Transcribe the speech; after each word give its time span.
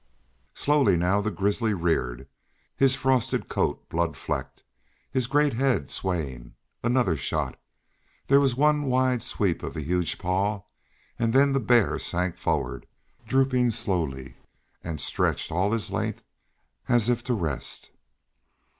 Slowly 0.55 0.97
now 0.97 1.21
the 1.21 1.29
grizzly 1.29 1.75
reared, 1.75 2.27
his 2.75 2.95
frosted 2.95 3.47
coat 3.47 3.87
blood 3.87 4.17
flecked, 4.17 4.63
his 5.11 5.27
great 5.27 5.53
head 5.53 5.91
swaying. 5.91 6.55
Another 6.83 7.15
shot. 7.15 7.59
There 8.25 8.39
was 8.39 8.55
one 8.55 8.85
wide 8.85 9.21
sweep 9.21 9.61
of 9.61 9.75
the 9.75 9.83
huge 9.83 10.17
paw, 10.17 10.63
and 11.19 11.33
then 11.33 11.53
the 11.53 11.59
bear 11.59 11.99
sank 11.99 12.35
forward, 12.37 12.87
drooping 13.27 13.69
slowly, 13.69 14.37
and 14.83 14.99
stretched 14.99 15.51
all 15.51 15.71
his 15.71 15.91
length 15.91 16.23
as 16.89 17.07
if 17.07 17.23
to 17.25 17.35
rest. 17.35 17.91